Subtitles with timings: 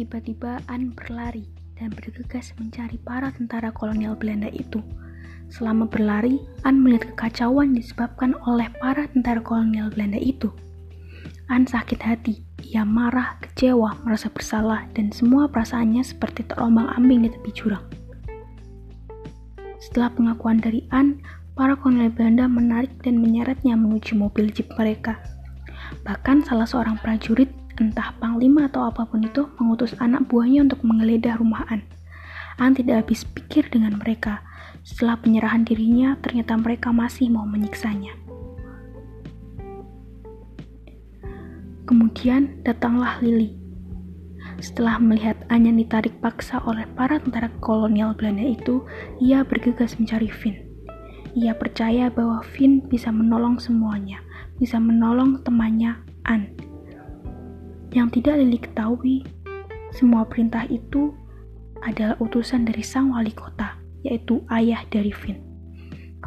[0.00, 1.44] Tiba-tiba An berlari
[1.76, 4.80] dan bergegas mencari para tentara kolonial Belanda itu.
[5.52, 10.48] Selama berlari, An melihat kekacauan disebabkan oleh para tentara kolonial Belanda itu.
[11.52, 17.52] An sakit hati, ia marah, kecewa, merasa bersalah, dan semua perasaannya seperti terombang-ambing di tepi
[17.52, 17.84] jurang.
[19.84, 21.20] Setelah pengakuan dari An,
[21.52, 25.20] para kolonial Belanda menarik dan menyeretnya menuju mobil jeep mereka.
[26.08, 31.40] Bahkan salah seorang prajurit entah panglima atau apa pun itu mengutus anak buahnya untuk menggeledah
[31.40, 31.80] rumah An.
[32.60, 34.44] An tidak habis pikir dengan mereka.
[34.84, 38.12] Setelah penyerahan dirinya, ternyata mereka masih mau menyiksanya.
[41.88, 43.56] Kemudian datanglah Lily.
[44.60, 48.84] Setelah melihat An yang ditarik paksa oleh para tentara kolonial Belanda itu,
[49.24, 50.60] ia bergegas mencari Finn.
[51.32, 54.20] Ia percaya bahwa Finn bisa menolong semuanya,
[54.60, 55.96] bisa menolong temannya
[56.28, 56.59] An
[57.90, 59.26] yang tidak Lili ketahui,
[59.90, 61.10] semua perintah itu
[61.82, 63.74] adalah utusan dari sang wali kota,
[64.06, 65.38] yaitu ayah dari Vin.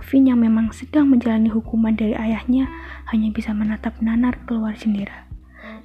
[0.03, 2.67] Vin yang memang sedang menjalani hukuman dari ayahnya
[3.13, 5.29] hanya bisa menatap Nanar keluar jendela.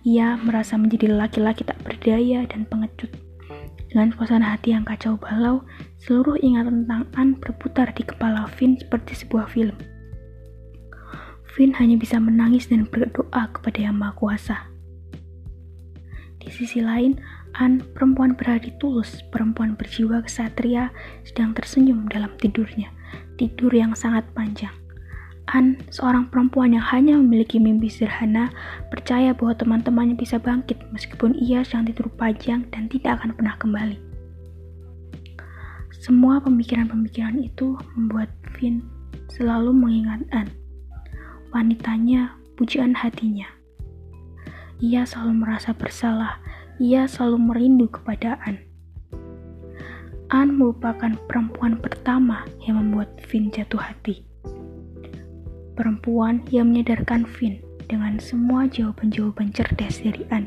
[0.03, 3.13] Ia merasa menjadi laki-laki tak berdaya dan pengecut.
[3.89, 5.65] Dengan suasana hati yang kacau balau,
[6.03, 9.77] seluruh ingatan tentang An berputar di kepala Vin seperti sebuah film.
[11.57, 14.78] Vin hanya bisa menangis dan berdoa kepada Yang Maha Kuasa.
[16.59, 17.15] Sisi lain,
[17.55, 20.91] An, perempuan berhati tulus, perempuan berjiwa kesatria,
[21.23, 22.91] sedang tersenyum dalam tidurnya.
[23.39, 24.75] Tidur yang sangat panjang.
[25.55, 28.51] An, seorang perempuan yang hanya memiliki mimpi sederhana,
[28.91, 33.97] percaya bahwa teman-temannya bisa bangkit meskipun ia sedang tidur panjang dan tidak akan pernah kembali.
[35.95, 38.83] Semua pemikiran-pemikiran itu membuat Vin
[39.31, 40.51] selalu mengingat An.
[41.55, 43.47] Wanitanya, pujian hatinya.
[44.79, 46.39] Ia selalu merasa bersalah,
[46.79, 48.63] ia selalu merindu kepada An.
[50.31, 54.23] An merupakan perempuan pertama yang membuat Vin jatuh hati.
[55.75, 57.59] Perempuan yang menyadarkan Vin
[57.91, 60.47] dengan semua jawaban-jawaban cerdas dari An.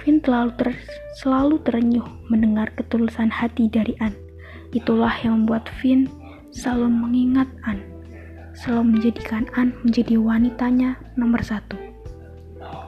[0.00, 0.72] Vin selalu, ter,
[1.20, 4.16] selalu terenyuh mendengar ketulusan hati dari An.
[4.72, 6.08] Itulah yang membuat Vin
[6.48, 7.93] selalu mengingat An
[8.54, 11.76] selalu menjadikan An menjadi wanitanya nomor satu.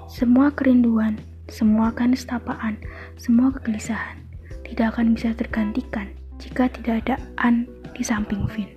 [0.06, 1.18] Semua kerinduan,
[1.50, 2.78] semua kenistapaan,
[3.18, 4.22] semua kegelisahan
[4.66, 8.70] tidak akan bisa tergantikan jika tidak ada An di samping Vin.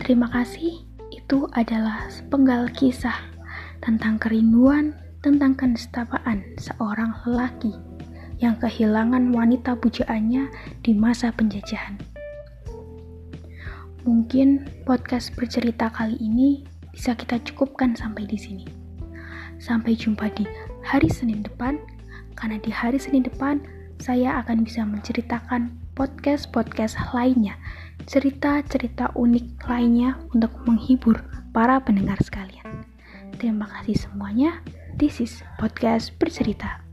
[0.00, 3.28] Terima kasih, itu adalah sepenggal kisah
[3.84, 7.76] tentang kerinduan, tentang kenistapaan seorang lelaki
[8.40, 10.48] yang kehilangan wanita pujaannya
[10.80, 12.17] di masa penjajahan.
[14.08, 16.64] Mungkin podcast bercerita kali ini
[16.96, 18.64] bisa kita cukupkan sampai di sini.
[19.60, 20.48] Sampai jumpa di
[20.80, 21.76] hari Senin depan,
[22.32, 23.60] karena di hari Senin depan
[24.00, 27.60] saya akan bisa menceritakan podcast-podcast lainnya,
[28.08, 31.20] cerita-cerita unik lainnya untuk menghibur
[31.52, 32.88] para pendengar sekalian.
[33.36, 34.64] Terima kasih semuanya.
[34.96, 36.87] This is podcast bercerita.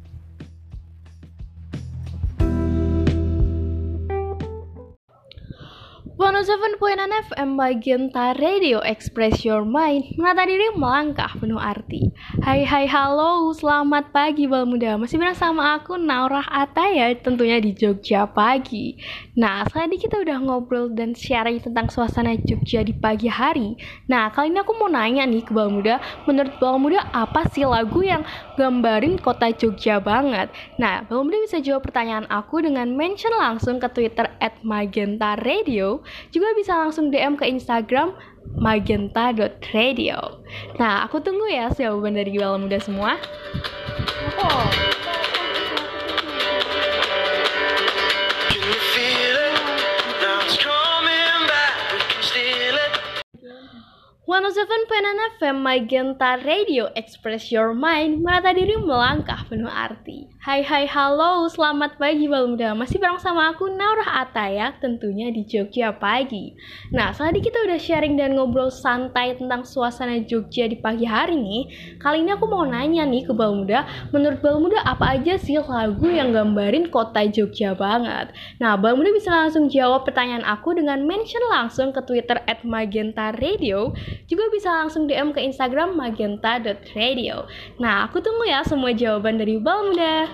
[6.15, 8.07] 107.9 FM bagian
[8.39, 10.15] Radio Express Your Mind.
[10.15, 12.07] Menata diri melangkah penuh arti.
[12.39, 14.95] Hai hai halo selamat pagi bal muda.
[14.95, 18.95] Masih bersama aku Naurah Ataya tentunya di Jogja pagi.
[19.35, 23.75] Nah tadi kita udah ngobrol dan sharing tentang suasana Jogja di pagi hari.
[24.07, 27.67] Nah kali ini aku mau nanya nih ke bal muda Menurut bal muda apa sih
[27.67, 28.23] lagu yang
[28.55, 30.47] gambarin kota Jogja banget?
[30.79, 36.04] Nah bal muda bisa jawab pertanyaan aku dengan mention langsung ke Twitter at Magenta Radio
[36.29, 38.15] juga bisa langsung DM ke Instagram
[38.55, 40.17] magenta.radio.
[40.77, 43.17] Nah, aku tunggu ya jawaban dari Gibal Muda semua.
[44.39, 44.65] Oh.
[54.25, 61.49] 107.9 FM Magenta Radio Express Your Mind Merata diri melangkah penuh arti Hai hai halo
[61.49, 66.53] selamat pagi bal muda Masih bareng sama aku Naurah Ataya tentunya di Jogja pagi.
[66.93, 71.97] Nah tadi kita udah sharing dan ngobrol santai tentang suasana Jogja di pagi hari nih.
[71.97, 75.57] Kali ini aku mau nanya nih ke bal muda Menurut bal muda apa aja sih
[75.57, 78.29] lagu yang gambarin kota Jogja banget?
[78.61, 83.33] Nah bal muda bisa langsung jawab pertanyaan aku dengan mention langsung ke Twitter at Magenta
[83.41, 83.97] Radio.
[84.29, 87.49] Juga bisa langsung DM ke Instagram magenta.radio.
[87.77, 89.93] Nah, aku tunggu ya semua jawaban dari Bal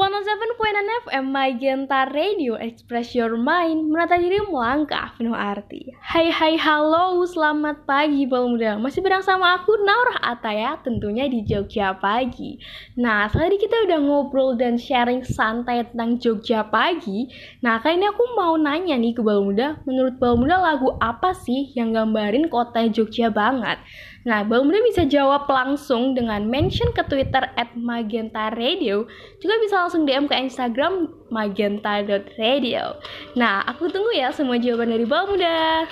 [0.00, 5.92] 107.6 FM Magenta Radio Express Your Mind Menata diri melangkah penuh arti.
[6.00, 8.80] Hai hai halo selamat pagi Bal Muda.
[8.80, 12.56] Masih bareng sama aku Naurah Ataya tentunya di Jogja Pagi.
[12.96, 17.28] Nah tadi kita udah ngobrol dan sharing santai tentang Jogja Pagi.
[17.60, 21.36] Nah kali ini aku mau nanya nih ke Bal Muda Menurut Bal Muda lagu apa
[21.36, 23.76] sih yang gambarin kota Jogja banget
[24.20, 29.08] Nah, Bang Muda bisa jawab langsung dengan mention ke Twitter at Magenta Radio.
[29.40, 33.00] Juga bisa langsung DM ke Instagram magenta.radio.
[33.32, 35.88] Nah, aku tunggu ya semua jawaban dari Bang Muda.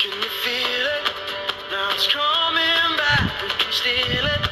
[0.00, 1.04] Can you feel it?
[1.68, 3.28] Now it's coming back.
[3.44, 4.43] We can steal it.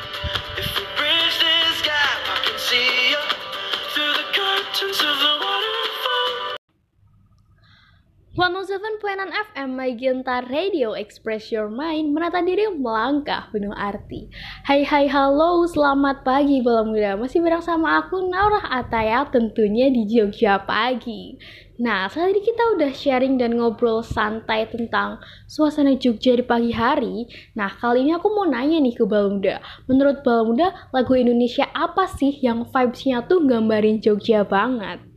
[8.62, 14.30] 107.6 FM Magenta Radio Express Your Mind Menata diri melangkah penuh arti.
[14.62, 17.18] Hai hai halo selamat pagi Bala Muda.
[17.18, 21.34] Masih bareng sama aku Naurah Ataya tentunya di Jogja Pagi.
[21.82, 25.18] Nah saat kita udah sharing dan ngobrol santai tentang
[25.50, 27.26] suasana Jogja di pagi hari.
[27.58, 29.58] Nah kali ini aku mau nanya nih ke Bala Muda.
[29.90, 35.11] Menurut Bala Muda lagu Indonesia apa sih yang vibes-nya tuh gambarin Jogja banget?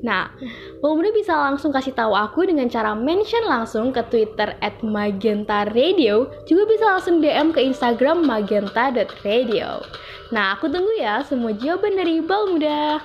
[0.00, 0.32] Nah,
[0.80, 5.68] Bang Muda bisa langsung kasih tahu aku dengan cara mention langsung ke Twitter at Magenta
[5.68, 9.84] Radio, juga bisa langsung DM ke Instagram magenta.radio.
[10.32, 13.04] Nah, aku tunggu ya semua jawaban dari Bang Muda.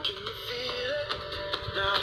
[1.76, 2.00] Now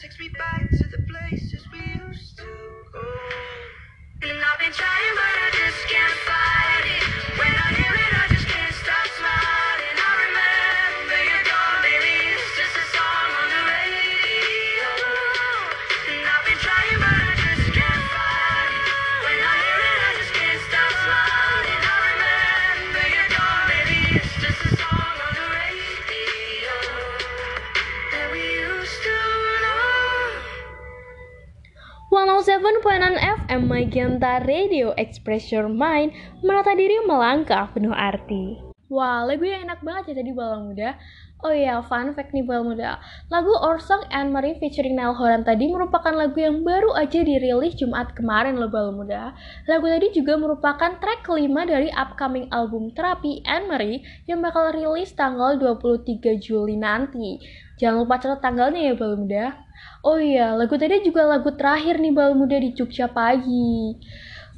[0.00, 2.77] takes me back to the places we used to
[33.48, 36.12] 107.6 FM Magenta Radio Express Your Mind
[36.44, 38.60] Menata diri melangkah penuh arti.
[38.92, 41.00] Wah, lagu yang enak banget ya tadi Balang Muda.
[41.40, 43.00] Oh iya, fun fact nih Balang Muda.
[43.32, 47.72] Lagu Our Song and Marie featuring Nell Horan tadi merupakan lagu yang baru aja dirilis
[47.80, 49.32] Jumat kemarin loh Balang Muda.
[49.64, 55.16] Lagu tadi juga merupakan track kelima dari upcoming album Terapi Anne Marie yang bakal rilis
[55.16, 57.40] tanggal 23 Juli nanti
[57.78, 59.68] Jangan lupa catat tanggalnya ya Balang Muda
[60.06, 63.98] Oh iya, lagu tadi juga lagu terakhir nih Bal Muda di Jogja pagi.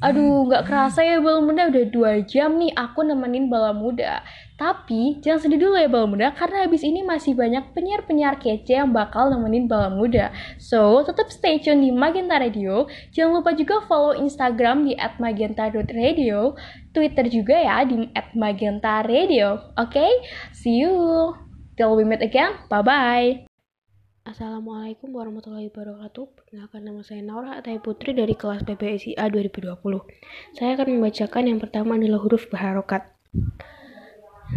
[0.01, 4.25] Aduh, nggak kerasa ya Bal Muda udah dua jam nih aku nemenin Bala Muda.
[4.57, 8.93] Tapi jangan sedih dulu ya Bala Muda karena habis ini masih banyak penyiar-penyiar kece yang
[8.93, 10.33] bakal nemenin Bala Muda.
[10.57, 12.89] So, tetap stay tune di Magenta Radio.
[13.13, 16.57] Jangan lupa juga follow Instagram di @magenta.radio,
[16.93, 19.77] Twitter juga ya di @magenta_radio.
[19.77, 20.05] Oke,
[20.53, 21.50] see you.
[21.81, 22.61] Till we meet again.
[22.69, 23.29] Bye bye.
[24.29, 26.29] Assalamualaikum warahmatullahi wabarakatuh.
[26.37, 29.81] Perkenalkan nama saya Naura Atai Putri dari kelas PPSI A 2020.
[30.61, 33.09] Saya akan membacakan yang pertama adalah huruf baharokat.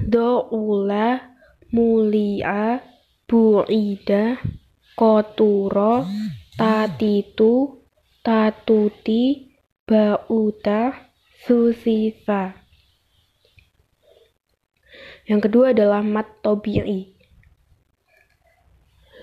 [0.04, 1.40] Do'ula,
[1.72, 2.84] mulia,
[3.24, 4.44] bu'ida,
[4.92, 6.04] koturo,
[6.60, 7.88] tatitu,
[8.20, 9.48] tatuti,
[9.88, 11.08] bauta,
[11.48, 12.52] susifa.
[15.24, 17.13] Yang kedua adalah mat tobi'i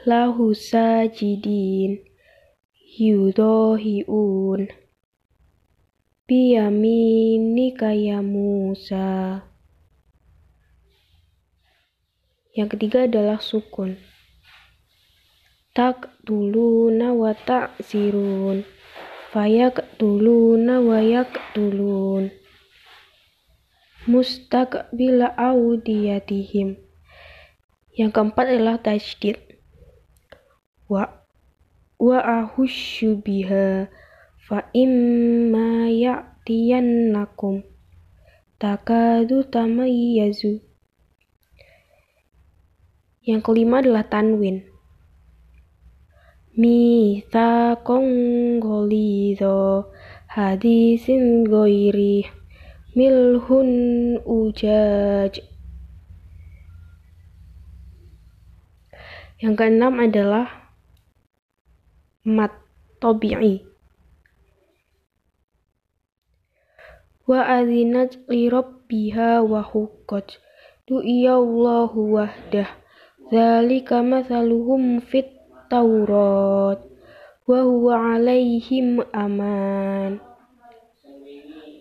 [0.09, 2.01] lahu sajidin
[2.97, 4.73] yudohiun
[6.25, 9.45] biyaminika ya Musa.
[12.57, 14.01] Yang ketiga adalah sukun.
[15.77, 18.65] Tak tuluna wa ta'zirun.
[19.31, 22.35] Fayak tuluna wa yak tulun
[24.11, 26.79] mustaqbila audiyatihim.
[27.95, 29.50] Yang keempat adalah tajdid
[30.91, 31.07] wa
[32.03, 32.51] wa
[33.23, 33.87] biha
[34.43, 37.63] fa imma ya'tiyannakum
[38.59, 40.59] takadu tamayyazu
[43.23, 44.67] yang kelima adalah tanwin
[46.59, 48.05] mithaqon
[48.59, 49.87] ghalidha
[50.27, 52.27] hadisin ghairi
[52.95, 53.71] milhun
[54.27, 55.39] ujaj.
[59.41, 60.60] Yang keenam adalah
[62.25, 62.53] mat
[63.01, 63.65] tabi'i.
[67.25, 70.43] Wa adzinat li rabbiha wa huqqat.
[70.91, 72.67] Du'iyallahu wahdah.
[73.31, 75.39] Dzalika mathaluhum fit
[75.71, 76.83] Taurat.
[77.47, 80.19] Wa huwa alaihim aman.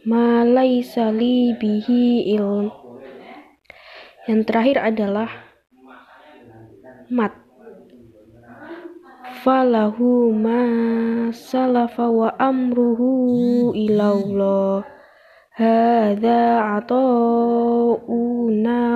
[0.06, 2.70] Ma laisa li bihi ilm.
[4.30, 5.30] Yang terakhir adalah
[7.10, 7.49] mat.
[9.40, 10.68] Falahu ma
[11.32, 14.84] salafa wa amruhu ilallah.
[15.56, 18.20] Hadza ata'una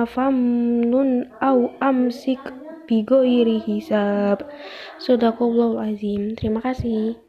[0.04, 2.44] famnun au amsik
[2.84, 4.44] bighairi hisab.
[5.00, 6.36] Sadaqallahul azim.
[6.36, 7.23] Terima kasih.